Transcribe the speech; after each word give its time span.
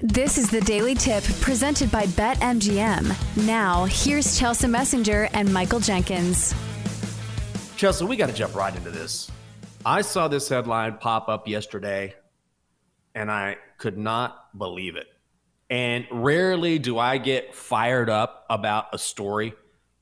This 0.00 0.36
is 0.36 0.50
the 0.50 0.60
Daily 0.60 0.94
Tip 0.94 1.24
presented 1.40 1.90
by 1.90 2.04
BetMGM. 2.04 3.46
Now, 3.46 3.86
here's 3.86 4.38
Chelsea 4.38 4.66
Messenger 4.66 5.30
and 5.32 5.50
Michael 5.50 5.80
Jenkins. 5.80 6.54
Chelsea, 7.78 8.04
we 8.04 8.16
got 8.16 8.26
to 8.26 8.34
jump 8.34 8.54
right 8.54 8.76
into 8.76 8.90
this. 8.90 9.30
I 9.86 10.02
saw 10.02 10.28
this 10.28 10.50
headline 10.50 10.98
pop 10.98 11.30
up 11.30 11.48
yesterday 11.48 12.14
and 13.14 13.30
I 13.30 13.56
could 13.78 13.96
not 13.96 14.58
believe 14.58 14.96
it. 14.96 15.06
And 15.70 16.04
rarely 16.12 16.78
do 16.78 16.98
I 16.98 17.16
get 17.16 17.54
fired 17.54 18.10
up 18.10 18.44
about 18.50 18.88
a 18.92 18.98
story, 18.98 19.54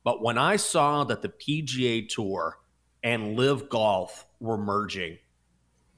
but 0.02 0.20
when 0.20 0.38
I 0.38 0.56
saw 0.56 1.04
that 1.04 1.22
the 1.22 1.28
PGA 1.28 2.08
Tour 2.08 2.58
and 3.04 3.36
LIV 3.36 3.68
Golf 3.68 4.26
were 4.40 4.58
merging, 4.58 5.18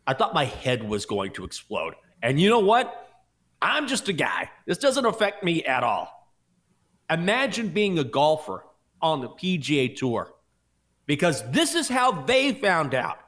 I 0.06 0.12
thought 0.12 0.34
my 0.34 0.44
head 0.44 0.86
was 0.86 1.06
going 1.06 1.32
to 1.32 1.44
explode. 1.44 1.94
And 2.22 2.38
you 2.38 2.50
know 2.50 2.60
what? 2.60 3.04
I'm 3.60 3.88
just 3.88 4.08
a 4.08 4.12
guy. 4.12 4.50
This 4.66 4.78
doesn't 4.78 5.06
affect 5.06 5.42
me 5.42 5.64
at 5.64 5.82
all. 5.82 6.30
Imagine 7.08 7.68
being 7.68 7.98
a 7.98 8.04
golfer 8.04 8.64
on 9.00 9.20
the 9.20 9.28
PGA 9.28 9.94
Tour 9.96 10.34
because 11.06 11.48
this 11.50 11.74
is 11.74 11.88
how 11.88 12.22
they 12.22 12.52
found 12.52 12.94
out. 12.94 13.18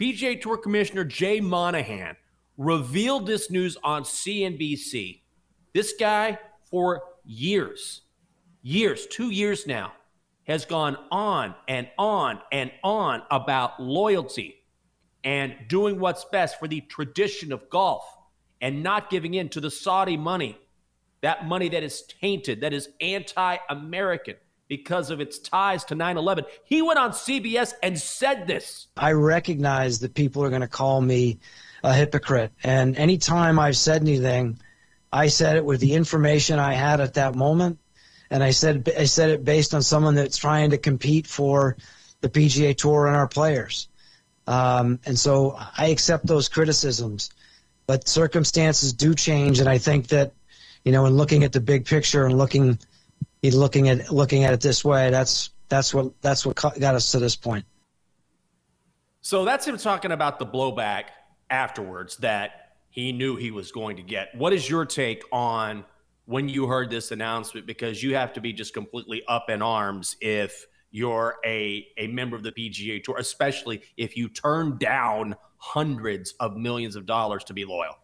PGA 0.00 0.40
Tour 0.40 0.58
Commissioner 0.58 1.04
Jay 1.04 1.40
Monahan 1.40 2.16
revealed 2.56 3.26
this 3.26 3.50
news 3.50 3.76
on 3.82 4.02
CNBC. 4.02 5.22
This 5.74 5.94
guy, 5.98 6.38
for 6.70 7.02
years, 7.24 8.02
years, 8.62 9.06
two 9.06 9.30
years 9.30 9.66
now, 9.66 9.92
has 10.46 10.64
gone 10.64 10.96
on 11.10 11.54
and 11.66 11.88
on 11.98 12.40
and 12.52 12.70
on 12.84 13.22
about 13.30 13.80
loyalty 13.82 14.62
and 15.24 15.54
doing 15.68 15.98
what's 15.98 16.24
best 16.26 16.58
for 16.58 16.68
the 16.68 16.80
tradition 16.82 17.52
of 17.52 17.68
golf 17.68 18.04
and 18.60 18.82
not 18.82 19.10
giving 19.10 19.34
in 19.34 19.48
to 19.50 19.60
the 19.60 19.70
Saudi 19.70 20.16
money, 20.16 20.58
that 21.20 21.46
money 21.46 21.68
that 21.68 21.82
is 21.82 22.02
tainted, 22.20 22.60
that 22.60 22.72
is 22.72 22.88
anti 23.00 23.56
American 23.68 24.36
because 24.68 25.10
of 25.10 25.20
its 25.20 25.38
ties 25.38 25.84
to 25.84 25.94
9 25.94 26.16
11. 26.16 26.44
He 26.64 26.82
went 26.82 26.98
on 26.98 27.12
CBS 27.12 27.72
and 27.82 27.98
said 27.98 28.46
this. 28.46 28.88
I 28.96 29.12
recognize 29.12 30.00
that 30.00 30.14
people 30.14 30.42
are 30.42 30.50
going 30.50 30.62
to 30.62 30.68
call 30.68 31.00
me 31.00 31.38
a 31.82 31.94
hypocrite. 31.94 32.52
And 32.64 32.96
anytime 32.96 33.58
I've 33.58 33.76
said 33.76 34.02
anything, 34.02 34.58
I 35.12 35.28
said 35.28 35.56
it 35.56 35.64
with 35.64 35.80
the 35.80 35.94
information 35.94 36.58
I 36.58 36.74
had 36.74 37.00
at 37.00 37.14
that 37.14 37.34
moment. 37.34 37.78
And 38.30 38.42
I 38.42 38.50
said 38.50 38.92
I 38.98 39.04
said 39.04 39.30
it 39.30 39.44
based 39.44 39.72
on 39.72 39.82
someone 39.82 40.16
that's 40.16 40.36
trying 40.36 40.70
to 40.70 40.78
compete 40.78 41.26
for 41.26 41.76
the 42.22 42.28
PGA 42.28 42.76
Tour 42.76 43.06
and 43.06 43.14
our 43.14 43.28
players. 43.28 43.88
Um, 44.48 44.98
and 45.06 45.18
so 45.18 45.56
I 45.76 45.88
accept 45.88 46.26
those 46.26 46.48
criticisms 46.48 47.30
but 47.86 48.08
circumstances 48.08 48.92
do 48.92 49.14
change, 49.14 49.60
and 49.60 49.68
I 49.68 49.78
think 49.78 50.08
that 50.08 50.32
you 50.84 50.92
know, 50.92 51.04
in 51.06 51.14
looking 51.14 51.42
at 51.42 51.52
the 51.52 51.60
big 51.60 51.84
picture 51.84 52.26
and 52.26 52.38
looking 52.38 52.78
looking 53.42 53.88
at 53.88 54.10
looking 54.10 54.44
at 54.44 54.54
it 54.54 54.60
this 54.60 54.84
way, 54.84 55.10
that's 55.10 55.50
that's 55.68 55.92
what 55.92 56.20
that's 56.22 56.46
what 56.46 56.56
got 56.56 56.94
us 56.94 57.10
to 57.12 57.18
this 57.18 57.36
point. 57.36 57.64
So 59.20 59.44
that's 59.44 59.66
him 59.66 59.76
talking 59.78 60.12
about 60.12 60.38
the 60.38 60.46
blowback 60.46 61.06
afterwards 61.50 62.18
that 62.18 62.76
he 62.88 63.12
knew 63.12 63.34
he 63.34 63.50
was 63.50 63.72
going 63.72 63.96
to 63.96 64.02
get. 64.02 64.34
What 64.36 64.52
is 64.52 64.70
your 64.70 64.84
take 64.84 65.24
on 65.32 65.84
when 66.26 66.48
you 66.48 66.66
heard 66.66 66.90
this 66.90 67.10
announcement? 67.10 67.66
Because 67.66 68.00
you 68.02 68.14
have 68.14 68.32
to 68.34 68.40
be 68.40 68.52
just 68.52 68.72
completely 68.72 69.24
up 69.26 69.50
in 69.50 69.62
arms 69.62 70.16
if 70.20 70.66
you're 70.96 71.36
a, 71.44 71.86
a 71.98 72.06
member 72.06 72.36
of 72.36 72.42
the 72.42 72.52
PGA 72.52 73.04
Tour, 73.04 73.16
especially 73.18 73.82
if 73.98 74.16
you 74.16 74.30
turn 74.30 74.78
down 74.78 75.36
hundreds 75.58 76.32
of 76.40 76.56
millions 76.56 76.96
of 76.96 77.04
dollars 77.04 77.44
to 77.44 77.52
be 77.52 77.66
loyal. 77.66 77.98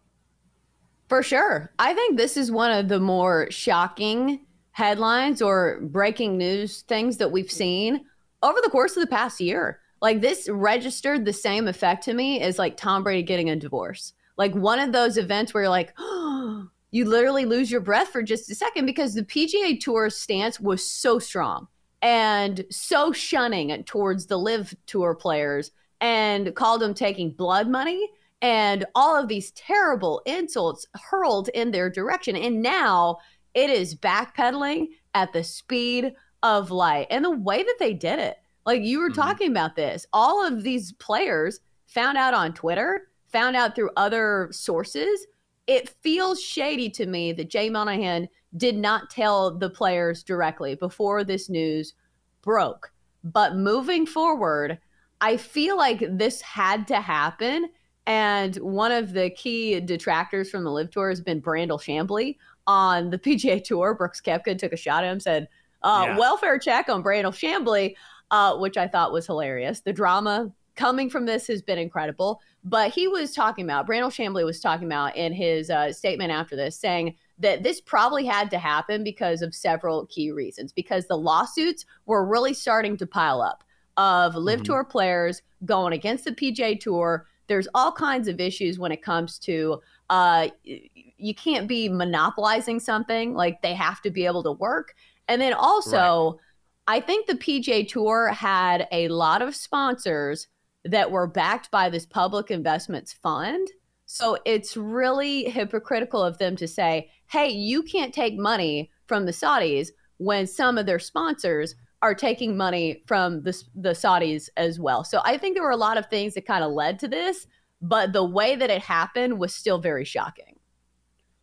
For 1.09 1.23
sure. 1.23 1.73
I 1.79 1.95
think 1.95 2.19
this 2.19 2.37
is 2.37 2.53
one 2.53 2.71
of 2.71 2.89
the 2.89 3.01
more 3.01 3.51
shocking 3.51 4.45
headlines 4.73 5.41
or 5.41 5.81
breaking 5.81 6.37
news 6.37 6.83
things 6.83 7.17
that 7.17 7.33
we've 7.33 7.51
seen 7.51 8.05
over 8.43 8.59
the 8.63 8.69
course 8.69 8.95
of 8.95 9.01
the 9.01 9.07
past 9.07 9.41
year. 9.41 9.81
Like 10.03 10.21
this 10.21 10.47
registered 10.51 11.25
the 11.25 11.33
same 11.33 11.69
effect 11.69 12.05
to 12.05 12.13
me 12.13 12.43
as 12.43 12.59
like 12.59 12.77
Tom 12.77 13.03
Brady 13.03 13.23
getting 13.23 13.49
a 13.49 13.57
divorce. 13.57 14.13
Like 14.37 14.55
one 14.55 14.79
of 14.79 14.93
those 14.93 15.17
events 15.17 15.55
where 15.55 15.63
you're 15.63 15.71
like, 15.71 15.95
oh, 15.99 16.69
you 16.91 17.07
literally 17.07 17.47
lose 17.47 17.71
your 17.71 17.81
breath 17.81 18.09
for 18.09 18.23
just 18.23 18.51
a 18.51 18.55
second 18.55 18.85
because 18.85 19.15
the 19.15 19.23
PGA 19.23 19.81
Tour 19.81 20.11
stance 20.11 20.61
was 20.61 20.87
so 20.87 21.19
strong 21.19 21.69
and 22.03 22.65
so 22.71 23.13
shunning 23.13 23.83
towards 23.85 24.27
the 24.27 24.37
LIV 24.37 24.75
Tour 24.87 25.15
players 25.15 25.71
and 26.01 26.55
called 26.55 26.83
them 26.83 26.95
taking 26.95 27.31
blood 27.31 27.69
money 27.69 28.09
and 28.43 28.85
all 28.97 29.17
of 29.17 29.29
these 29.29 29.53
terrible 29.53 30.21
insults 30.27 30.85
hurled 31.11 31.49
in 31.55 31.71
their 31.71 31.89
direction. 31.89 32.35
And 32.35 32.61
now 32.61 33.19
it 33.55 33.71
is 33.71 33.95
backpedaling 33.95 34.89
at 35.15 35.33
the 35.33 35.45
speed 35.45 36.13
of 36.43 36.73
light 36.73 37.07
and 37.11 37.25
the 37.25 37.31
way 37.31 37.63
that 37.63 37.77
they 37.79 37.95
did 37.95 38.19
it. 38.19 38.37
Like 38.67 38.83
you 38.83 38.99
were 38.99 39.11
mm-hmm. 39.11 39.21
talking 39.21 39.51
about 39.51 39.77
this, 39.77 40.07
all 40.13 40.45
of 40.45 40.65
these 40.65 40.93
players 40.95 41.61
found 41.87 42.19
out 42.19 42.35
on 42.35 42.53
Twitter, 42.53 43.09
found 43.29 43.55
out 43.55 43.77
through 43.77 43.91
other 43.97 44.49
sources. 44.51 45.27
It 45.67 45.91
feels 46.03 46.43
shady 46.43 46.91
to 46.91 47.07
me 47.07 47.33
that 47.33 47.51
Jay 47.51 47.71
Monahan 47.71 48.29
did 48.57 48.77
not 48.77 49.11
tell 49.11 49.57
the 49.57 49.71
players 49.71 50.23
directly 50.23 50.75
before 50.75 51.25
this 51.25 51.49
news 51.49 51.95
broke. 52.43 52.93
But 53.25 53.57
moving 53.57 54.05
forward, 54.05 54.79
I 55.21 55.37
feel 55.37 55.77
like 55.77 56.05
this 56.11 56.41
had 56.41 56.87
to 56.89 57.01
happen. 57.01 57.71
And 58.07 58.57
one 58.57 58.91
of 58.91 59.13
the 59.13 59.31
key 59.31 59.79
detractors 59.81 60.51
from 60.51 60.65
the 60.65 60.71
LIV 60.71 60.91
Tour 60.91 61.09
has 61.09 61.21
been 61.21 61.41
Brandel 61.41 61.81
Chamblee 61.81 62.37
on 62.67 63.11
the 63.11 63.19
PGA 63.21 63.63
Tour. 63.63 63.95
Brooks 63.95 64.21
Koepka 64.21 64.59
took 64.59 64.73
a 64.73 64.77
shot 64.77 65.05
at 65.05 65.13
him, 65.13 65.21
said, 65.21 65.49
uh, 65.83 66.07
yeah. 66.09 66.19
welfare 66.19 66.59
check 66.59 66.89
on 66.89 67.03
Brandel 67.03 67.33
Chamblee, 67.33 67.95
uh, 68.31 68.57
which 68.57 68.77
I 68.77 68.89
thought 68.89 69.13
was 69.13 69.27
hilarious. 69.27 69.81
The 69.81 69.93
drama 69.93 70.53
coming 70.75 71.11
from 71.11 71.27
this 71.27 71.47
has 71.47 71.63
been 71.63 71.79
incredible. 71.79 72.41
But 72.65 72.93
he 72.93 73.09
was 73.09 73.35
talking 73.35 73.65
about, 73.65 73.87
Brandel 73.87 74.11
Chamblee 74.11 74.45
was 74.45 74.61
talking 74.61 74.87
about 74.87 75.17
in 75.17 75.33
his 75.33 75.71
uh, 75.71 75.93
statement 75.93 76.31
after 76.31 76.57
this, 76.57 76.79
saying 76.79 77.17
that 77.39 77.63
this 77.63 77.81
probably 77.81 78.25
had 78.25 78.51
to 78.51 78.59
happen 78.59 79.03
because 79.03 79.43
of 79.43 79.55
several 79.55 80.07
key 80.07 80.31
reasons, 80.31 80.73
because 80.73 81.07
the 81.07 81.17
lawsuits 81.17 81.85
were 82.07 82.25
really 82.25 82.55
starting 82.55 82.97
to 82.99 83.07
pile 83.07 83.43
up 83.43 83.65
of 83.97 84.35
LIV 84.35 84.61
mm-hmm. 84.61 84.65
tour 84.65 84.85
players 84.85 85.43
going 85.65 85.93
against 85.93 86.25
the 86.25 86.33
PGA 86.33 86.79
Tour. 86.79 87.27
There's 87.49 87.69
all 87.75 87.93
kinds 87.93 88.29
of 88.29 88.41
issues 88.41 88.79
when 88.79 88.93
it 88.93 89.03
comes 89.03 89.39
to 89.41 89.81
uh, 90.09 90.49
you 90.65 91.35
can't 91.35 91.69
be 91.69 91.89
monopolizing 91.89 92.81
something. 92.81 93.35
Like 93.35 93.61
they 93.63 93.75
have 93.75 94.01
to 94.03 94.11
be 94.11 94.27
able 94.27 94.43
to 94.45 94.53
work. 94.53 94.95
And 95.29 95.41
then 95.41 95.53
also, 95.53 96.33
right. 96.33 96.99
I 96.99 97.01
think 97.01 97.27
the 97.27 97.35
PGA 97.35 97.87
Tour 97.89 98.29
had 98.29 98.89
a 98.93 99.09
lot 99.09 99.43
of 99.43 99.55
sponsors 99.55 100.49
that 100.85 101.11
were 101.11 101.27
backed 101.27 101.71
by 101.71 101.89
this 101.89 102.07
public 102.07 102.51
investments 102.51 103.13
fund. 103.13 103.69
So 104.07 104.37
it's 104.45 104.77
really 104.77 105.45
hypocritical 105.45 106.23
of 106.23 106.39
them 106.39 106.57
to 106.57 106.69
say, 106.69 107.11
hey, 107.31 107.49
you 107.49 107.83
can't 107.83 108.13
take 108.13 108.37
money 108.37 108.91
from 109.07 109.25
the 109.25 109.33
Saudis 109.33 109.89
when 110.19 110.47
some 110.47 110.77
of 110.77 110.87
their 110.87 110.99
sponsors 110.99 111.75
are 112.03 112.15
taking 112.15 112.57
money 112.57 113.03
from 113.07 113.43
the, 113.43 113.63
the 113.75 113.91
Saudis 113.91 114.49
as 114.57 114.81
well. 114.81 115.05
So 115.05 115.21
I 115.25 115.39
think 115.39 115.55
there 115.55 115.63
were 115.63 115.71
a 115.71 115.77
lot 115.77 115.99
of 115.99 116.07
things 116.07 116.35
that 116.35 116.47
kind 116.47 116.65
of 116.65 116.73
led 116.73 116.99
to 116.99 117.09
this, 117.09 117.47
but 117.81 118.13
the 118.13 118.25
way 118.25 118.57
that 118.57 118.71
it 118.71 118.83
happened 118.83 119.39
was 119.39 119.55
still 119.55 119.79
very 119.79 120.05
shocking. 120.05 120.59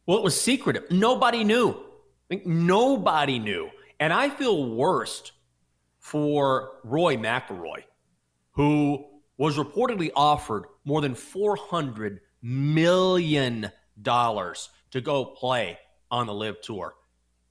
Well, 0.05 0.17
it 0.17 0.23
was 0.23 0.39
secretive. 0.39 0.89
Nobody 0.91 1.43
knew. 1.43 1.75
Like, 2.29 2.45
nobody 2.45 3.39
knew. 3.39 3.69
And 3.99 4.11
I 4.11 4.29
feel 4.29 4.69
worst 4.75 5.31
for 5.99 6.71
Rory 6.83 7.17
McIlroy, 7.17 7.83
who 8.51 9.05
was 9.39 9.57
reportedly 9.57 10.11
offered 10.15 10.65
more 10.83 11.01
than 11.01 11.15
$400 11.15 12.19
million 12.43 13.71
to 14.03 15.01
go 15.01 15.25
play 15.25 15.79
on 16.11 16.27
the 16.27 16.33
LIV 16.33 16.61
Tour. 16.61 16.93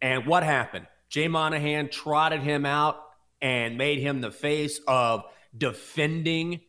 And 0.00 0.26
what 0.26 0.42
happened? 0.44 0.86
Jay 1.08 1.28
Monahan 1.28 1.88
trotted 1.88 2.42
him 2.42 2.66
out 2.66 3.00
and 3.40 3.78
made 3.78 4.00
him 4.00 4.20
the 4.20 4.30
face 4.30 4.80
of 4.86 5.24
defending 5.56 6.60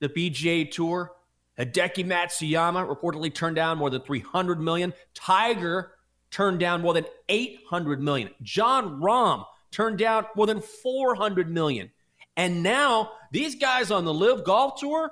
the 0.00 0.10
PGA 0.10 0.70
Tour. 0.70 1.12
Hideki 1.58 2.04
Matsuyama 2.04 2.86
reportedly 2.86 3.34
turned 3.34 3.56
down 3.56 3.78
more 3.78 3.88
than 3.88 4.02
300 4.02 4.60
million. 4.60 4.92
Tiger 5.14 5.92
turned 6.30 6.60
down 6.60 6.82
more 6.82 6.92
than 6.92 7.06
800 7.30 8.02
million. 8.02 8.28
Jon 8.42 9.00
Rahm 9.00 9.46
turned 9.70 9.96
down 9.96 10.26
more 10.36 10.46
than 10.46 10.60
400 10.60 11.50
million. 11.50 11.90
And 12.36 12.62
now 12.62 13.12
these 13.32 13.54
guys 13.54 13.90
on 13.90 14.04
the 14.04 14.14
LIV 14.14 14.44
Golf 14.44 14.80
Tour, 14.80 15.10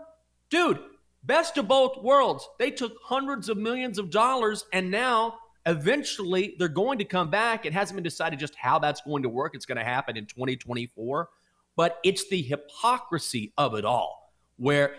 dude, 0.50 0.80
best 1.22 1.56
of 1.56 1.68
both 1.68 2.02
worlds. 2.02 2.48
They 2.58 2.70
took 2.70 2.98
hundreds 3.02 3.48
of 3.48 3.56
millions 3.56 3.98
of 3.98 4.10
dollars 4.10 4.64
and 4.72 4.90
now 4.90 5.38
Eventually, 5.66 6.54
they're 6.58 6.68
going 6.68 6.98
to 6.98 7.04
come 7.04 7.30
back. 7.30 7.64
It 7.64 7.72
hasn't 7.72 7.96
been 7.96 8.04
decided 8.04 8.38
just 8.38 8.54
how 8.54 8.78
that's 8.78 9.00
going 9.00 9.22
to 9.22 9.30
work. 9.30 9.54
It's 9.54 9.64
going 9.64 9.78
to 9.78 9.84
happen 9.84 10.16
in 10.16 10.26
2024. 10.26 11.28
But 11.76 11.98
it's 12.04 12.28
the 12.28 12.42
hypocrisy 12.42 13.52
of 13.56 13.74
it 13.74 13.84
all, 13.84 14.30
where 14.58 14.96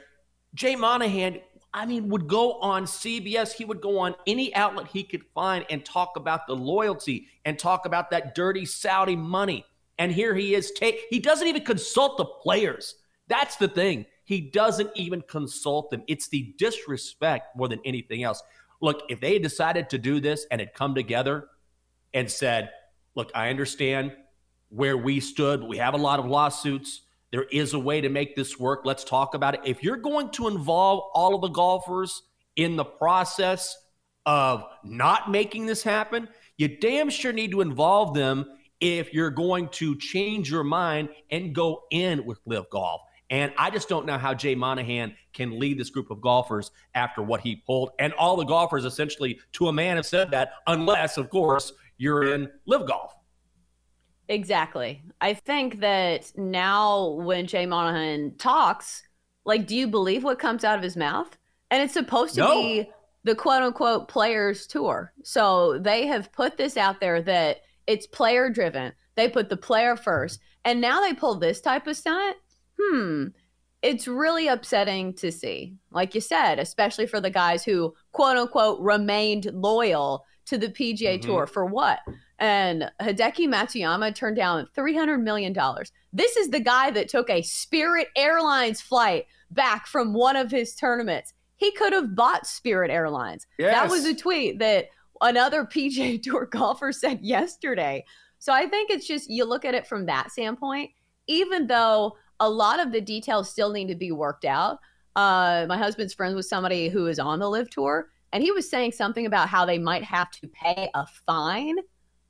Jay 0.56 0.76
Monahan, 0.76 1.40
I 1.74 1.86
mean, 1.86 2.10
would 2.10 2.28
go 2.28 2.54
on 2.54 2.86
CBS. 2.86 3.54
He 3.54 3.64
would 3.64 3.80
go 3.80 4.00
on 4.00 4.16
any 4.26 4.54
outlet 4.56 4.88
he 4.88 5.04
could 5.04 5.24
find 5.36 5.66
and 5.70 5.86
talk 5.86 6.18
about 6.18 6.48
the 6.48 6.56
loyalty 6.56 7.28
and 7.46 7.60
talk 7.60 7.86
about 7.86 8.10
that 8.10 8.34
dirty 8.34 8.66
Saudi 8.66 9.16
money. 9.16 9.66
And 9.98 10.12
here 10.12 10.36
he 10.36 10.56
is. 10.56 10.72
He 11.10 11.20
doesn't 11.20 11.48
even 11.48 11.64
consult 11.64 12.18
the 12.18 12.26
players. 12.26 12.96
That's 13.28 13.56
the 13.56 13.68
thing. 13.68 14.06
He 14.26 14.42
doesn't 14.42 14.90
even 14.96 15.22
consult 15.22 15.90
them. 15.92 16.04
It's 16.08 16.28
the 16.28 16.54
disrespect 16.58 17.56
more 17.56 17.68
than 17.68 17.80
anything 17.86 18.24
else. 18.24 18.42
Look, 18.82 19.04
if 19.10 19.22
they 19.22 19.40
decided 19.40 19.90
to 19.92 19.98
do 19.98 20.20
this 20.20 20.46
and 20.52 20.60
had 20.60 20.74
come 20.74 20.96
together 20.96 21.48
and 22.14 22.30
said, 22.30 22.72
"Look, 23.16 23.32
I 23.34 23.50
understand 23.50 24.16
where 24.70 24.98
we 24.98 25.20
stood. 25.20 25.64
We 25.64 25.78
have 25.78 25.94
a 25.94 25.98
lot 25.98 26.20
of 26.20 26.26
lawsuits. 26.26 27.02
There 27.32 27.44
is 27.52 27.74
a 27.74 27.80
way 27.80 28.02
to 28.02 28.10
make 28.10 28.36
this 28.36 28.60
work. 28.60 28.82
Let's 28.84 29.04
talk 29.04 29.34
about 29.34 29.56
it. 29.56 29.62
If 29.64 29.84
you're 29.84 29.98
going 29.98 30.32
to 30.32 30.48
involve 30.48 31.04
all 31.14 31.36
of 31.36 31.42
the 31.42 31.50
golfers 31.50 32.24
in 32.56 32.76
the 32.76 32.86
process 32.86 33.78
of 34.26 34.66
not 34.84 35.32
making 35.32 35.66
this 35.68 35.84
happen, 35.84 36.28
you 36.58 36.68
damn 36.68 37.10
sure 37.10 37.32
need 37.32 37.52
to 37.52 37.62
involve 37.62 38.14
them 38.14 38.46
if 38.80 39.14
you're 39.14 39.30
going 39.30 39.70
to 39.70 39.98
change 39.98 40.50
your 40.50 40.64
mind 40.64 41.10
and 41.32 41.56
go 41.56 41.84
in 41.92 42.26
with 42.26 42.40
LIV 42.46 42.70
Golf. 42.70 43.02
And 43.30 43.52
I 43.58 43.72
just 43.72 43.90
don't 43.90 44.06
know 44.06 44.18
how 44.18 44.34
Jay 44.34 44.54
Monahan 44.54 45.16
can 45.34 45.60
lead 45.60 45.80
this 45.80 45.90
group 45.90 46.12
of 46.12 46.22
golfers 46.22 46.72
after 46.94 47.24
what 47.24 47.42
he 47.42 47.56
pulled. 47.56 47.90
And 47.98 48.14
all 48.14 48.38
the 48.38 48.44
golfers, 48.44 48.86
essentially, 48.86 49.40
to 49.54 49.68
a 49.68 49.74
man, 49.74 49.96
have 49.96 50.06
said 50.06 50.30
that, 50.32 50.52
unless, 50.68 51.18
of 51.18 51.30
course, 51.30 51.74
you're 51.98 52.34
in 52.34 52.50
LIV 52.68 52.88
Golf. 52.88 53.16
Exactly. 54.28 55.04
I 55.22 55.34
think 55.34 55.80
that 55.80 56.32
now 56.36 57.10
when 57.12 57.48
Jay 57.48 57.66
Monahan 57.66 58.36
talks, 58.38 59.04
like, 59.44 59.68
do 59.68 59.76
you 59.76 59.88
believe 59.88 60.24
what 60.24 60.40
comes 60.40 60.64
out 60.64 60.78
of 60.78 60.84
his 60.84 60.98
mouth? 60.98 61.38
And 61.72 61.82
it's 61.82 61.94
supposed 61.94 62.36
to 62.36 62.42
no. 62.42 62.62
be 62.62 62.90
the 63.24 63.36
quote 63.36 63.62
unquote 63.62 64.08
players 64.08 64.68
tour. 64.68 65.14
So 65.24 65.80
they 65.80 66.06
have 66.08 66.32
put 66.32 66.58
this 66.58 66.78
out 66.78 67.00
there 67.00 67.22
that 67.24 67.62
it's 67.88 68.08
player 68.08 68.50
driven. 68.50 68.94
They 69.16 69.30
put 69.30 69.50
the 69.50 69.58
player 69.58 69.96
first. 69.96 70.40
And 70.64 70.82
now 70.82 71.02
they 71.02 71.14
pull 71.14 71.36
this 71.36 71.62
type 71.62 71.88
of 71.88 71.96
stunt. 71.98 72.38
Hmm. 72.80 73.28
It's 73.82 74.08
really 74.08 74.48
upsetting 74.48 75.14
to 75.16 75.32
see, 75.32 75.76
like 75.92 76.16
you 76.16 76.22
said, 76.22 76.58
especially 76.58 77.06
for 77.06 77.22
the 77.22 77.30
guys 77.30 77.64
who 77.64 77.94
quote 78.14 78.38
unquote 78.38 78.80
remained 78.82 79.46
loyal 79.54 80.26
to 80.46 80.58
the 80.58 80.70
PGA 80.70 81.20
mm-hmm. 81.20 81.30
Tour 81.30 81.48
for 81.48 81.66
what? 81.66 82.00
and 82.40 82.92
Hideki 83.02 83.48
Matsuyama 83.48 84.14
turned 84.14 84.36
down 84.36 84.68
$300 84.76 85.22
million. 85.22 85.56
This 86.12 86.36
is 86.36 86.50
the 86.50 86.60
guy 86.60 86.92
that 86.92 87.08
took 87.08 87.30
a 87.30 87.42
Spirit 87.42 88.08
Airlines 88.16 88.82
flight 88.82 89.26
back 89.52 89.88
from 89.88 90.14
one 90.14 90.36
of 90.36 90.52
his 90.52 90.76
tournaments. 90.76 91.34
He 91.58 91.72
could 91.72 91.94
have 91.94 92.16
bought 92.16 92.46
Spirit 92.46 92.92
Airlines. 92.92 93.48
Yes. 93.58 93.74
That 93.74 93.90
was 93.90 94.06
a 94.06 94.14
tweet 94.14 94.60
that 94.60 94.88
another 95.22 95.64
PGA 95.64 96.22
Tour 96.24 96.46
golfer 96.46 96.92
said 96.92 97.22
yesterday. 97.22 98.06
So 98.40 98.54
I 98.54 98.68
think 98.68 98.90
it's 98.90 99.08
just 99.08 99.30
you 99.30 99.46
look 99.46 99.66
at 99.66 99.74
it 99.74 99.88
from 99.88 100.06
that 100.06 100.32
standpoint, 100.32 100.92
even 101.28 101.68
though 101.68 102.16
a 102.40 102.50
lot 102.50 102.80
of 102.80 102.92
the 102.92 103.02
details 103.02 103.50
still 103.50 103.72
need 103.72 103.88
to 103.88 103.96
be 103.96 104.12
worked 104.12 104.46
out. 104.46 104.80
Uh, 105.16 105.66
my 105.70 105.78
husband's 105.78 106.14
friends 106.14 106.36
with 106.36 106.46
somebody 106.46 106.90
who 106.90 107.08
is 107.08 107.20
on 107.20 107.40
the 107.40 107.50
LIV 107.50 107.70
tour, 107.70 108.10
and 108.34 108.44
he 108.44 108.52
was 108.52 108.70
saying 108.70 108.92
something 108.92 109.26
about 109.26 109.48
how 109.48 109.66
they 109.66 109.78
might 109.78 110.04
have 110.04 110.30
to 110.32 110.48
pay 110.50 110.90
a 110.94 111.08
fine 111.26 111.78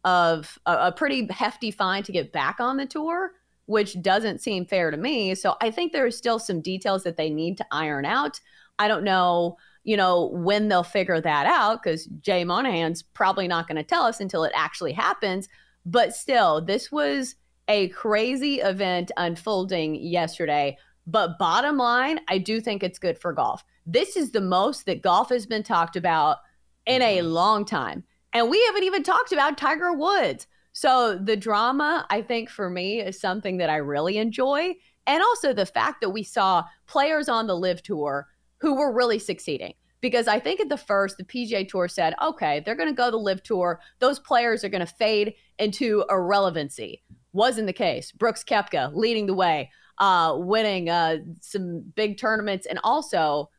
of 0.03 0.59
a, 0.67 0.87
a 0.87 0.91
pretty 0.91 1.27
hefty 1.31 1.71
fine 1.71 2.03
to 2.03 2.11
get 2.11 2.31
back 2.31 2.59
on 2.59 2.77
the 2.77 2.85
tour, 2.85 3.31
which 3.65 3.99
doesn't 4.03 4.39
seem 4.39 4.65
fair 4.65 4.91
to 4.91 4.97
me. 4.97 5.33
So 5.33 5.55
I 5.61 5.71
think 5.71 5.91
there 5.91 6.05
are 6.05 6.11
still 6.11 6.37
some 6.37 6.61
details 6.61 7.03
that 7.03 7.17
they 7.17 7.31
need 7.31 7.57
to 7.57 7.65
iron 7.71 8.05
out. 8.05 8.39
I 8.77 8.87
don't 8.87 9.03
know, 9.03 9.57
you 9.85 9.95
know, 9.95 10.31
when 10.33 10.67
they'll 10.67 10.83
figure 10.83 11.21
that 11.21 11.45
out 11.45 11.81
because 11.81 12.05
Jay 12.19 12.43
Monahan's 12.43 13.03
probably 13.03 13.47
not 13.47 13.67
going 13.67 13.77
to 13.77 13.83
tell 13.83 14.03
us 14.03 14.19
until 14.19 14.43
it 14.43 14.51
actually 14.55 14.91
happens. 14.91 15.47
But 15.85 16.15
still, 16.15 16.59
this 16.59 16.91
was 16.91 17.35
a 17.67 17.89
crazy 17.89 18.55
event 18.55 19.11
unfolding 19.15 19.95
yesterday. 19.95 20.77
But 21.07 21.37
bottom 21.37 21.77
line, 21.77 22.19
I 22.27 22.39
do 22.39 22.59
think 22.59 22.81
it's 22.83 22.97
good 22.97 23.19
for 23.19 23.31
golf. 23.31 23.63
This 23.85 24.17
is 24.17 24.31
the 24.31 24.41
most 24.41 24.87
that 24.87 25.03
golf 25.03 25.29
has 25.29 25.45
been 25.45 25.63
talked 25.63 25.95
about 25.95 26.37
in 26.87 27.03
a 27.03 27.19
mm-hmm. 27.19 27.27
long 27.27 27.63
time. 27.63 28.03
And 28.33 28.49
we 28.49 28.61
haven't 28.65 28.83
even 28.83 29.03
talked 29.03 29.31
about 29.31 29.57
Tiger 29.57 29.93
Woods. 29.93 30.47
So 30.73 31.17
the 31.17 31.37
drama, 31.37 32.05
I 32.09 32.23
think 32.23 32.49
for 32.49 32.69
me, 32.69 32.99
is 33.01 33.19
something 33.19 33.57
that 33.57 33.69
I 33.69 33.77
really 33.77 34.17
enjoy. 34.17 34.73
And 35.07 35.21
also 35.21 35.53
the 35.53 35.67
fact 35.67 36.01
that 36.01 36.09
we 36.09 36.23
saw 36.23 36.63
players 36.87 37.29
on 37.29 37.45
the 37.45 37.55
LIV 37.55 37.83
tour 37.83 38.27
who 38.59 38.75
were 38.75 38.93
really 38.93 39.19
succeeding. 39.19 39.73
Because 40.01 40.27
I 40.27 40.39
think 40.39 40.59
at 40.59 40.69
the 40.69 40.77
first, 40.77 41.17
the 41.17 41.23
PGA 41.23 41.67
Tour 41.67 41.87
said, 41.87 42.13
okay, 42.21 42.59
they're 42.59 42.75
going 42.75 42.89
to 42.89 42.95
go 42.95 43.09
the 43.09 43.17
LIV 43.17 43.41
tour. 43.43 43.79
Those 43.99 44.19
players 44.19 44.63
are 44.63 44.69
going 44.69 44.85
to 44.85 44.93
fade 44.93 45.33
into 45.57 46.05
irrelevancy. 46.09 47.01
Wasn't 47.33 47.65
the 47.65 47.73
case. 47.73 48.11
Brooks 48.11 48.43
Koepka 48.43 48.93
leading 48.93 49.25
the 49.25 49.33
way, 49.33 49.71
uh, 49.97 50.35
winning 50.37 50.89
uh, 50.89 51.17
some 51.41 51.81
big 51.95 52.19
tournaments, 52.19 52.67
and 52.67 52.79
also 52.83 53.49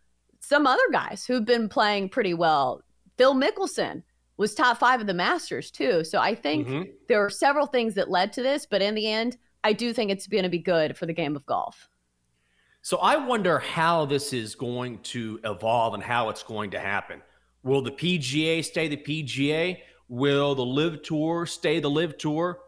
some 0.41 0.67
other 0.67 0.89
guys 0.93 1.25
who've 1.27 1.45
been 1.45 1.69
playing 1.69 2.11
pretty 2.11 2.35
well. 2.35 2.83
Phil 3.19 3.35
Mickelson 3.35 4.03
was 4.37 4.55
top 4.55 4.79
five 4.79 5.01
of 5.01 5.07
the 5.07 5.15
Masters 5.15 5.71
too. 5.71 6.05
So 6.05 6.21
I 6.21 6.35
think 6.35 6.69
mm-hmm. 6.69 6.91
there 7.09 7.25
are 7.25 7.31
several 7.31 7.67
things 7.67 7.95
that 7.95 8.11
led 8.11 8.33
to 8.35 8.43
this, 8.43 8.67
but 8.67 8.83
in 8.83 8.95
the 8.95 9.11
end, 9.11 9.37
I 9.65 9.73
do 9.73 9.93
think 9.93 10.11
it's 10.11 10.27
going 10.27 10.45
to 10.45 10.49
be 10.49 10.59
good 10.59 10.97
for 10.97 11.07
the 11.07 11.13
game 11.13 11.35
of 11.35 11.45
golf. 11.47 11.89
So 12.87 12.99
I 12.99 13.17
wonder 13.17 13.59
how 13.59 14.05
this 14.05 14.33
is 14.33 14.55
going 14.55 15.01
to 15.01 15.41
evolve 15.43 15.95
and 15.95 16.03
how 16.05 16.29
it's 16.29 16.45
going 16.45 16.71
to 16.71 16.79
happen. 16.79 17.21
Will 17.65 17.83
the 17.83 17.91
PGA 17.91 18.65
stay 18.65 18.87
the 18.87 18.97
PGA? 18.97 19.79
Will 20.09 20.55
the 20.55 20.65
LIV 20.65 21.03
Tour 21.03 21.47
stay 21.47 21.81
the 21.81 21.91
LIV 21.91 22.17
Tour? 22.17 22.61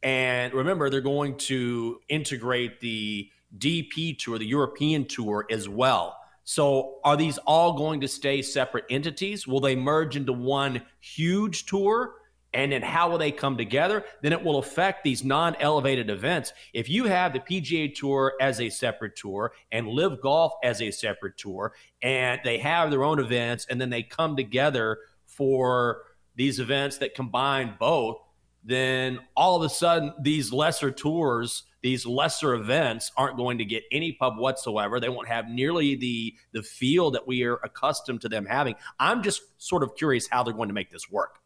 And 0.00 0.54
remember, 0.54 0.90
they're 0.90 1.00
going 1.00 1.36
to 1.38 1.98
integrate 2.08 2.78
the 2.78 3.28
DP 3.58 4.16
Tour, 4.16 4.38
the 4.38 4.46
European 4.46 5.06
Tour, 5.06 5.44
as 5.50 5.68
well. 5.68 6.18
So 6.44 6.98
are 7.02 7.16
these 7.16 7.38
all 7.38 7.72
going 7.72 8.00
to 8.02 8.06
stay 8.06 8.42
separate 8.42 8.84
entities? 8.90 9.44
Will 9.44 9.58
they 9.58 9.74
merge 9.74 10.14
into 10.14 10.32
one 10.32 10.82
huge 11.00 11.66
tour? 11.66 12.14
And 12.54 12.72
then 12.72 12.82
how 12.82 13.10
will 13.10 13.18
they 13.18 13.32
come 13.32 13.56
together? 13.56 14.04
Then 14.22 14.32
it 14.32 14.42
will 14.42 14.58
affect 14.58 15.04
these 15.04 15.24
non 15.24 15.56
elevated 15.60 16.08
events. 16.08 16.52
If 16.72 16.88
you 16.88 17.04
have 17.04 17.32
the 17.32 17.40
PGA 17.40 17.94
Tour 17.94 18.34
as 18.40 18.60
a 18.60 18.70
separate 18.70 19.16
tour 19.16 19.52
and 19.72 19.88
LIV 19.88 20.20
Golf 20.22 20.52
as 20.62 20.80
a 20.80 20.90
separate 20.90 21.36
tour, 21.36 21.74
and 22.02 22.40
they 22.44 22.58
have 22.58 22.90
their 22.90 23.04
own 23.04 23.18
events, 23.18 23.66
and 23.68 23.80
then 23.80 23.90
they 23.90 24.02
come 24.02 24.36
together 24.36 24.98
for 25.26 26.02
these 26.36 26.60
events 26.60 26.98
that 26.98 27.14
combine 27.14 27.74
both, 27.78 28.18
then 28.62 29.18
all 29.36 29.56
of 29.56 29.62
a 29.62 29.68
sudden 29.68 30.14
these 30.22 30.52
lesser 30.52 30.90
tours 30.90 31.64
these 31.84 32.06
lesser 32.06 32.54
events 32.54 33.12
aren't 33.14 33.36
going 33.36 33.58
to 33.58 33.64
get 33.66 33.82
any 33.92 34.12
pub 34.12 34.38
whatsoever. 34.38 34.98
They 34.98 35.10
won't 35.10 35.28
have 35.28 35.50
nearly 35.50 35.96
the 35.96 36.34
the 36.52 36.62
feel 36.62 37.10
that 37.10 37.26
we 37.26 37.42
are 37.44 37.56
accustomed 37.62 38.22
to 38.22 38.28
them 38.30 38.46
having. 38.46 38.74
I'm 38.98 39.22
just 39.22 39.42
sort 39.58 39.82
of 39.82 39.94
curious 39.94 40.26
how 40.26 40.42
they're 40.42 40.54
going 40.54 40.70
to 40.70 40.74
make 40.74 40.90
this 40.90 41.10
work. 41.10 41.40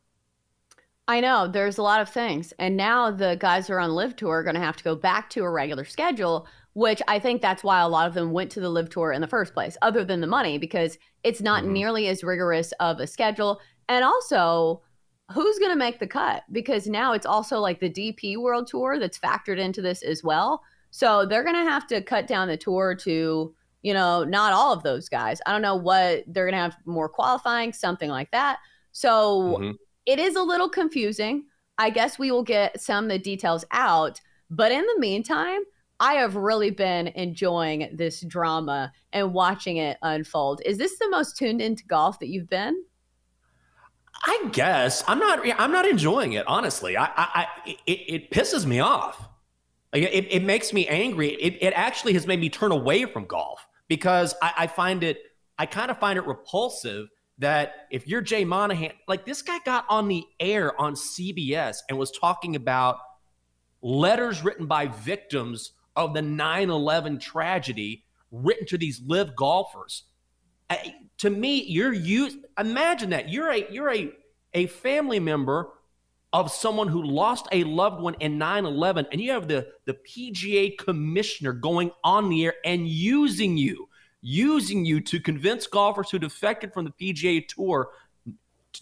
I 1.09 1.21
know 1.21 1.49
there's 1.49 1.79
a 1.79 1.83
lot 1.83 2.03
of 2.03 2.11
things, 2.11 2.53
and 2.59 2.77
now 2.77 3.11
the 3.11 3.39
guys 3.41 3.67
who 3.67 3.73
are 3.73 3.81
on 3.81 3.95
LIV 3.95 4.17
tour 4.17 4.37
are 4.37 4.43
going 4.43 4.55
to 4.55 4.61
have 4.61 4.77
to 4.77 4.85
go 4.85 4.95
back 4.95 5.31
to 5.31 5.43
a 5.43 5.51
regular 5.51 5.87
schedule, 5.87 6.47
which 6.75 7.01
I 7.09 7.19
think 7.19 7.41
that's 7.41 7.65
why 7.65 7.81
a 7.81 7.89
lot 7.89 8.07
of 8.07 8.13
them 8.13 8.33
went 8.33 8.53
to 8.53 8.61
the 8.61 8.69
LIV 8.69 8.91
tour 8.91 9.13
in 9.13 9.23
the 9.23 9.27
first 9.27 9.55
place, 9.55 9.79
other 9.81 10.05
than 10.05 10.21
the 10.21 10.27
money, 10.27 10.59
because 10.59 10.99
it's 11.25 11.41
not 11.41 11.63
mm-hmm. 11.63 11.73
nearly 11.73 12.09
as 12.09 12.23
rigorous 12.23 12.73
of 12.79 13.01
a 13.01 13.07
schedule, 13.07 13.59
and 13.89 14.05
also 14.05 14.83
who's 15.33 15.59
going 15.59 15.73
to 15.73 15.77
make 15.77 15.99
the 15.99 16.07
cut 16.07 16.43
because 16.53 16.87
now 16.87 17.13
it's 17.13 17.27
also 17.27 17.59
like 17.59 17.81
the 17.81 17.91
DP 17.91 18.37
World 18.37 18.67
Tour 18.67 18.99
that's 18.99 19.19
factored 19.19 19.59
into 19.59 19.83
this 19.83 20.03
as 20.03 20.23
well. 20.23 20.63
So 20.91 21.27
they're 21.27 21.45
going 21.45 21.57
to 21.57 21.71
have 21.71 21.87
to 21.89 22.03
cut 22.03 22.27
down 22.27 22.49
the 22.49 22.57
tour 22.57 22.95
to, 22.97 23.55
you 23.83 23.95
know, 23.95 24.25
not 24.25 24.53
all 24.53 24.73
of 24.73 24.83
those 24.83 25.09
guys. 25.09 25.41
I 25.47 25.53
don't 25.53 25.63
know 25.63 25.77
what 25.77 26.25
they're 26.27 26.47
going 26.47 26.55
to 26.55 26.59
have 26.59 26.77
more 26.87 27.09
qualifying, 27.09 27.73
something 27.73 28.09
like 28.09 28.31
that. 28.31 28.59
So 28.93 29.59
mm-hmm. 29.59 29.71
It 30.09 30.19
is 30.19 30.37
a 30.37 30.43
little 30.43 30.71
confusing. 30.71 31.45
I 31.77 31.91
guess 31.91 32.19
we 32.19 32.33
will 32.33 32.43
get 32.43 32.81
some 32.81 33.05
of 33.05 33.11
the 33.11 33.19
details 33.19 33.65
out. 33.71 34.23
But 34.49 34.73
in 34.73 34.81
the 34.81 34.99
meantime, 34.99 35.61
I 36.01 36.15
have 36.15 36.35
really 36.35 36.71
been 36.71 37.09
enjoying 37.09 37.91
this 37.93 38.23
drama 38.23 38.91
and 39.13 39.35
watching 39.35 39.77
it 39.77 39.99
unfold. 40.01 40.63
Is 40.65 40.79
this 40.79 40.99
the 40.99 41.11
most 41.11 41.37
tuned 41.37 41.61
into 41.61 41.85
golf 41.85 42.19
that 42.21 42.29
you've 42.29 42.49
been? 42.49 42.83
I 44.25 44.49
guess 44.51 45.05
I'm 45.07 45.19
not. 45.19 45.41
I'm 45.61 45.71
not 45.71 45.87
enjoying 45.87 46.33
it. 46.33 46.47
Honestly, 46.49 46.97
I, 46.97 47.05
I, 47.05 47.11
I 47.67 47.77
it, 47.87 47.93
it 47.93 48.31
pisses 48.31 48.65
me 48.65 48.81
off. 48.81 49.29
It, 49.93 50.27
it 50.31 50.43
makes 50.43 50.73
me 50.73 50.89
angry. 50.89 51.29
It, 51.29 51.59
it 51.61 51.73
actually 51.75 52.15
has 52.15 52.27
made 52.27 52.41
me 52.41 52.49
turn 52.49 52.73
away 52.73 53.05
from 53.05 53.27
golf 53.27 53.67
because 53.89 54.35
I, 54.41 54.53
I 54.57 54.67
find 54.69 55.05
it. 55.05 55.19
I 55.59 55.67
kind 55.67 55.91
of 55.91 55.99
find 55.99 56.19
it 56.19 56.27
repulsive 56.27 57.09
that 57.39 57.87
if 57.91 58.07
you're 58.07 58.21
Jay 58.21 58.45
Monahan, 58.45 58.93
like 59.07 59.25
this 59.25 59.43
guy 59.43 59.59
got 59.65 59.85
on 59.89 60.09
the 60.09 60.25
air 60.41 60.79
on 60.81 60.95
CBS 60.95 61.79
and 61.89 61.99
was 61.99 62.11
talking 62.11 62.57
about 62.57 62.99
letters 63.81 64.43
written 64.43 64.67
by 64.67 64.87
victims 64.87 65.73
of 65.95 66.15
the 66.15 66.21
9/11 66.21 67.21
tragedy 67.21 68.05
written 68.31 68.67
to 68.67 68.79
these 68.79 69.01
LIV 69.07 69.37
golfers. 69.37 70.05
I, 70.69 70.95
to 71.19 71.31
me, 71.31 71.63
you're 71.63 71.93
you 71.93 72.43
imagine 72.59 73.11
that. 73.11 73.29
You're 73.29 73.51
a 73.51 73.71
you're 73.71 73.93
a 73.93 74.13
a 74.55 74.67
family 74.67 75.21
member 75.21 75.71
of 76.33 76.51
someone 76.51 76.89
who 76.89 77.03
lost 77.03 77.47
a 77.53 77.65
loved 77.65 78.03
one 78.03 78.15
in 78.21 78.39
9-11 78.39 79.07
and 79.13 79.21
you 79.21 79.31
have 79.33 79.49
the 79.49 79.67
the 79.87 79.95
pga 79.95 80.77
commissioner 80.77 81.53
going 81.53 81.91
on 82.05 82.29
the 82.29 82.45
air 82.45 82.55
and 82.65 82.87
using 82.87 83.57
you 83.57 83.89
using 84.21 84.85
you 84.85 85.01
to 85.01 85.21
convince 85.21 85.67
golfers 85.67 86.11
who 86.11 86.19
defected 86.19 86.73
from 86.73 86.85
the 86.85 87.13
pga 87.15 87.47
tour 87.47 87.91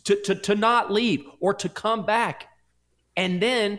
to, 0.05 0.17
to, 0.23 0.35
to 0.35 0.55
not 0.55 0.93
leave 0.93 1.25
or 1.41 1.53
to 1.55 1.69
come 1.69 2.07
back 2.07 2.49
and 3.17 3.41
then 3.41 3.79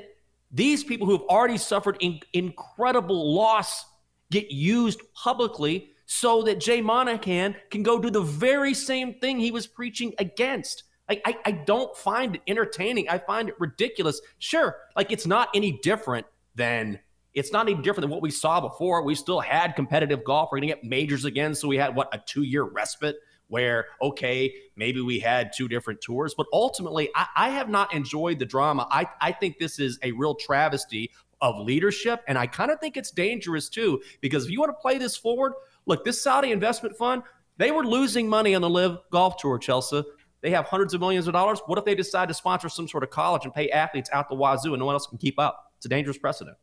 these 0.52 0.84
people 0.84 1.06
who 1.06 1.14
have 1.14 1.28
already 1.28 1.58
suffered 1.58 1.98
in, 2.00 2.20
incredible 2.34 3.36
loss 3.36 3.86
get 4.32 4.52
used 4.52 5.02
publicly 5.16 5.92
so 6.06 6.44
that 6.44 6.60
jay 6.60 6.82
monahan 6.82 7.56
can 7.70 7.84
go 7.84 8.00
do 8.00 8.10
the 8.10 8.22
very 8.22 8.74
same 8.74 9.16
thing 9.16 9.40
he 9.40 9.52
was 9.52 9.68
preaching 9.68 10.14
against 10.20 10.84
I, 11.10 11.38
I 11.46 11.52
don't 11.52 11.96
find 11.96 12.36
it 12.36 12.42
entertaining. 12.48 13.08
I 13.10 13.18
find 13.18 13.48
it 13.48 13.56
ridiculous. 13.60 14.20
Sure, 14.40 14.76
like 14.96 15.12
it's 15.12 15.26
not 15.26 15.50
any 15.56 15.80
different 15.82 16.26
than 16.56 17.00
it's 17.38 17.52
not 17.52 17.68
any 17.68 17.76
different 17.76 18.02
than 18.02 18.10
what 18.10 18.22
we 18.22 18.32
saw 18.32 18.60
before. 18.60 19.04
We 19.04 19.16
still 19.16 19.40
had 19.40 19.76
competitive 19.76 20.24
golf. 20.24 20.50
We're 20.52 20.58
gonna 20.58 20.68
get 20.68 20.84
majors 20.84 21.24
again. 21.24 21.54
So 21.56 21.68
we 21.68 21.78
had 21.78 21.96
what 21.96 22.14
a 22.14 22.22
two-year 22.26 22.64
respite 22.64 23.16
where 23.48 23.86
okay, 24.02 24.54
maybe 24.76 25.02
we 25.02 25.20
had 25.20 25.52
two 25.56 25.68
different 25.68 26.02
tours, 26.02 26.34
but 26.36 26.48
ultimately 26.52 27.10
I, 27.16 27.28
I 27.36 27.50
have 27.50 27.70
not 27.70 27.94
enjoyed 27.94 28.40
the 28.40 28.46
drama. 28.46 28.88
I, 28.92 29.08
I 29.22 29.32
think 29.32 29.58
this 29.58 29.80
is 29.80 30.00
a 30.04 30.12
real 30.12 30.36
travesty 30.36 31.12
of 31.40 31.60
leadership. 31.60 32.24
And 32.28 32.38
I 32.38 32.48
kind 32.48 32.72
of 32.72 32.80
think 32.80 32.98
it's 32.98 33.12
dangerous 33.12 33.70
too, 33.70 34.02
because 34.22 34.46
if 34.46 34.52
you 34.52 34.60
want 34.60 34.72
to 34.72 34.82
play 34.82 34.98
this 34.98 35.16
forward, 35.16 35.54
look, 35.86 36.04
this 36.04 36.22
Saudi 36.22 36.52
investment 36.52 36.98
fund, 36.98 37.24
they 37.58 37.72
were 37.72 37.86
losing 37.86 38.28
money 38.28 38.56
on 38.56 38.62
the 38.62 38.70
LIV 38.70 38.98
golf 39.12 39.38
tour, 39.38 39.58
Chelsea. 39.58 40.04
They 40.42 40.52
have 40.52 40.66
hundreds 40.66 40.94
of 40.94 41.02
millions 41.02 41.28
of 41.28 41.34
dollars. 41.34 41.60
What 41.66 41.80
if 41.80 41.86
they 41.86 41.96
decide 41.96 42.28
to 42.28 42.34
sponsor 42.34 42.70
some 42.70 42.88
sort 42.88 43.04
of 43.04 43.10
college 43.10 43.46
and 43.46 43.54
pay 43.54 43.70
athletes 43.70 44.10
out 44.14 44.30
the 44.30 44.36
wazoo 44.36 44.74
and 44.74 44.80
no 44.80 44.86
one 44.86 44.96
else 44.96 45.08
can 45.08 45.18
keep 45.18 45.40
up? 45.40 45.72
It's 45.78 45.86
a 45.86 45.90
dangerous 45.90 46.18
precedent. 46.18 46.58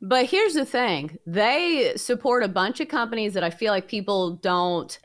But 0.00 0.26
here's 0.26 0.54
the 0.54 0.64
thing 0.64 1.18
they 1.26 1.92
support 1.96 2.44
a 2.44 2.48
bunch 2.48 2.80
of 2.80 2.88
companies 2.88 3.34
that 3.34 3.42
I 3.44 3.50
feel 3.50 3.72
like 3.72 3.88
people 3.88 4.36
don't, 4.36 4.96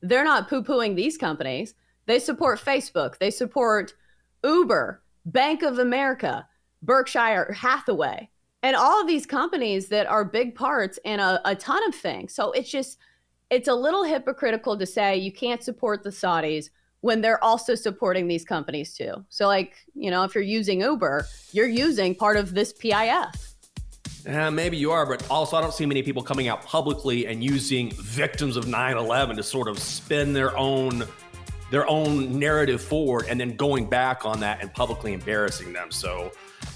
they're 0.00 0.24
not 0.24 0.48
poo 0.48 0.62
pooing 0.62 0.96
these 0.96 1.16
companies. 1.16 1.74
They 2.06 2.18
support 2.18 2.58
Facebook, 2.58 3.18
they 3.18 3.30
support 3.30 3.94
Uber, 4.42 5.00
Bank 5.24 5.62
of 5.62 5.78
America, 5.78 6.46
Berkshire 6.82 7.52
Hathaway, 7.52 8.28
and 8.64 8.74
all 8.74 9.00
of 9.00 9.06
these 9.06 9.26
companies 9.26 9.88
that 9.88 10.06
are 10.06 10.24
big 10.24 10.56
parts 10.56 10.98
in 11.04 11.20
a, 11.20 11.40
a 11.44 11.54
ton 11.54 11.86
of 11.86 11.94
things. 11.94 12.34
So 12.34 12.50
it's 12.50 12.70
just, 12.70 12.98
it's 13.50 13.68
a 13.68 13.74
little 13.74 14.02
hypocritical 14.02 14.76
to 14.76 14.86
say 14.86 15.16
you 15.16 15.32
can't 15.32 15.62
support 15.62 16.02
the 16.02 16.10
Saudis 16.10 16.70
when 17.02 17.20
they're 17.20 17.42
also 17.42 17.76
supporting 17.76 18.26
these 18.26 18.44
companies 18.44 18.94
too. 18.94 19.24
So, 19.28 19.46
like, 19.46 19.74
you 19.94 20.10
know, 20.10 20.24
if 20.24 20.34
you're 20.34 20.42
using 20.42 20.80
Uber, 20.80 21.26
you're 21.52 21.68
using 21.68 22.14
part 22.14 22.36
of 22.36 22.54
this 22.54 22.72
PIF. 22.72 23.51
Uh, 24.26 24.50
maybe 24.50 24.76
you 24.76 24.92
are, 24.92 25.04
but 25.04 25.28
also 25.30 25.56
I 25.56 25.60
don't 25.60 25.74
see 25.74 25.86
many 25.86 26.02
people 26.02 26.22
coming 26.22 26.48
out 26.48 26.64
publicly 26.64 27.26
and 27.26 27.42
using 27.42 27.90
victims 27.92 28.56
of 28.56 28.66
9/11 28.66 29.36
to 29.36 29.42
sort 29.42 29.68
of 29.68 29.78
spin 29.78 30.32
their 30.32 30.56
own 30.56 31.04
their 31.70 31.88
own 31.88 32.38
narrative 32.38 32.82
forward 32.82 33.26
and 33.28 33.40
then 33.40 33.56
going 33.56 33.88
back 33.88 34.26
on 34.26 34.40
that 34.40 34.60
and 34.60 34.72
publicly 34.72 35.14
embarrassing 35.14 35.72
them. 35.72 35.90
So 35.90 36.30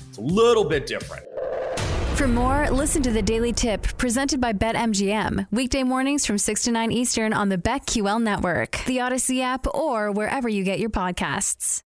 it's 0.08 0.18
a 0.18 0.22
little 0.22 0.64
bit 0.64 0.86
different. 0.86 1.24
For 2.16 2.26
more, 2.26 2.70
listen 2.70 3.02
to 3.02 3.10
the 3.10 3.20
Daily 3.20 3.52
Tip 3.52 3.82
presented 3.98 4.40
by 4.40 4.54
BetMGM. 4.54 5.48
Weekday 5.52 5.82
mornings 5.82 6.24
from 6.24 6.38
6 6.38 6.62
to 6.62 6.72
9 6.72 6.90
Eastern 6.90 7.34
on 7.34 7.50
the 7.50 7.58
BetQL 7.58 8.22
network, 8.22 8.80
the 8.86 9.00
Odyssey 9.00 9.42
app, 9.42 9.66
or 9.74 10.10
wherever 10.10 10.48
you 10.48 10.64
get 10.64 10.78
your 10.78 10.88
podcasts. 10.88 11.82